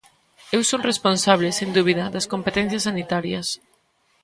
Eu 0.55 0.61
son 0.69 0.81
responsable, 0.91 1.49
sen 1.57 1.69
dúbida, 1.77 2.05
das 2.15 2.29
competencias 2.33 2.85
sanitarias. 2.87 3.47